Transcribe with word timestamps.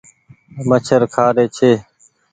مڇر 0.67 1.01
کآ 1.13 1.25
ري 1.35 1.45
ڇي۔ 1.57 1.71